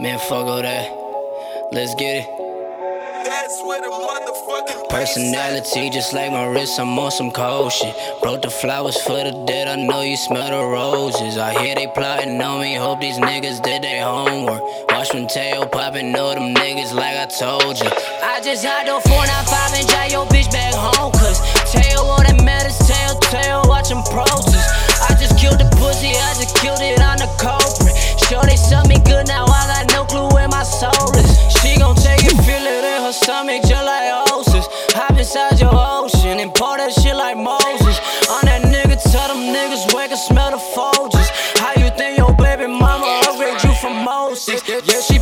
Man, 0.00 0.18
fuck 0.18 0.46
all 0.46 0.60
that. 0.60 0.90
Let's 1.70 1.94
get 1.94 2.16
it. 2.16 2.26
That's 3.24 3.62
where 3.62 3.80
the 3.80 3.88
motherfucking 3.88 4.90
Personality 4.90 5.90
just 5.90 6.12
like 6.12 6.30
my 6.30 6.46
wrist, 6.46 6.78
I'm 6.80 6.98
on 6.98 7.10
some 7.10 7.30
cold 7.30 7.72
shit. 7.72 7.94
Brought 8.20 8.42
the 8.42 8.50
flowers 8.50 9.00
for 9.00 9.22
the 9.22 9.44
dead, 9.46 9.68
I 9.68 9.76
know 9.76 10.02
you 10.02 10.16
smell 10.16 10.50
the 10.50 10.66
roses. 10.66 11.38
I 11.38 11.52
hear 11.62 11.74
they 11.74 11.86
plotting 11.86 12.40
on 12.40 12.60
me, 12.60 12.74
hope 12.74 13.00
these 13.00 13.18
niggas 13.18 13.62
did 13.62 13.82
their 13.82 14.04
homework. 14.04 14.62
Watch 14.90 15.14
when 15.14 15.26
tail 15.28 15.66
poppin', 15.66 16.12
know 16.12 16.34
them 16.34 16.54
niggas 16.54 16.92
like 16.92 17.16
I 17.16 17.26
told 17.26 17.78
you. 17.78 17.90
I 18.22 18.40
just 18.42 18.64
had 18.64 18.86
the 18.86 19.00
495 19.08 19.78
and 19.78 19.88
drive 19.88 20.10
your 20.10 20.26
bitch 20.26 20.50
back 20.52 20.74
home, 20.74 21.12
cause 21.12 21.38
tail 21.72 22.00
all 22.00 22.22
that 22.22 22.42
matters, 22.42 22.76
and 36.12 36.52
pour 36.54 36.76
that 36.76 36.92
shit 36.92 37.16
like 37.16 37.36
Moses. 37.36 37.96
On 38.28 38.44
that 38.44 38.60
nigga, 38.68 39.00
tell 39.10 39.28
them 39.28 39.48
niggas 39.54 39.94
wake 39.94 40.10
and 40.10 40.20
smell 40.20 40.50
the 40.50 40.60
Folgers. 40.76 41.28
How 41.56 41.72
you 41.80 41.88
think 41.96 42.18
your 42.18 42.32
baby 42.34 42.66
mama 42.66 43.22
upgrade 43.24 43.62
you 43.64 43.72
from 43.80 44.04
Moses? 44.04 44.60
Yeah, 44.68 45.00
she 45.00 45.13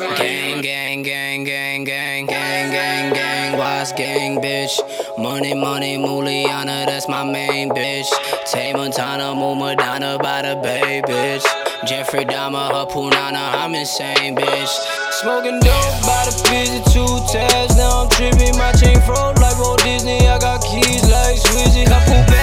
Gang, 0.00 0.62
gang, 0.62 1.02
gang, 1.02 1.44
gang, 1.44 1.84
gang, 1.84 2.24
gang, 2.24 2.70
gang, 2.70 3.12
gang, 3.12 3.58
wise 3.58 3.92
gang, 3.92 4.40
bitch. 4.40 4.80
Money, 5.18 5.52
money, 5.52 5.98
Muliana, 5.98 6.86
that's 6.86 7.06
my 7.06 7.22
main 7.22 7.68
bitch. 7.68 8.08
Tay 8.50 8.72
Montana, 8.72 9.34
move 9.34 9.58
Madonna 9.58 10.16
by 10.16 10.40
the 10.40 10.58
bay, 10.62 11.02
bitch. 11.04 11.44
Jeffrey 11.86 12.24
Dahmer, 12.24 12.68
her 12.72 12.86
Punana, 12.86 13.52
I'm 13.60 13.74
insane, 13.74 14.36
bitch. 14.36 14.72
Smoking 15.20 15.60
dope 15.60 16.00
by 16.00 16.24
the 16.24 16.32
pizza, 16.48 16.80
two 16.90 17.04
tabs. 17.30 17.76
Now 17.76 18.00
I'm 18.00 18.08
tripping, 18.08 18.56
my 18.56 18.72
chain 18.72 18.98
froze 19.02 19.36
like 19.36 19.58
Walt 19.58 19.84
Disney. 19.84 20.26
I 20.26 20.38
got 20.38 20.62
keys 20.62 21.04
like 21.10 21.36
Swizzy. 21.36 21.84
Couple 21.84 22.39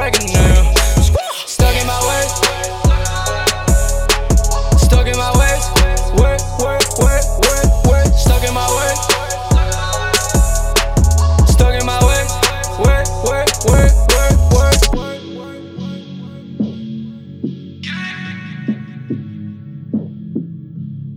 and 0.00 0.28
them. 0.28 0.74
Stuck 1.46 1.74
in 1.74 1.86
my 1.86 1.98
way. 2.06 2.24
Stuck 4.78 5.06
in 5.06 5.16
my 5.16 5.32
ways. 5.38 5.64
Work, 6.14 6.40
work, 6.60 6.98
work, 6.98 7.24
work, 7.42 7.66
work. 7.84 8.06
Stuck 8.14 8.44
in 8.44 8.54
my 8.54 8.68
way. 8.78 8.94
Stuck 11.48 11.74
in 11.74 11.84
my 11.84 11.98
ways. 12.06 12.30
Work, 12.78 13.08
work, 13.24 13.48
work, 13.66 13.92
work, 14.14 14.38
work. 14.52 14.78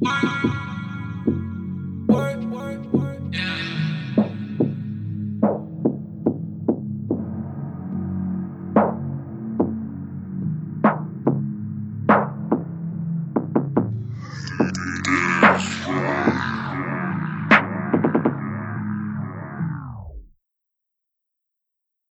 Work. 0.02 0.71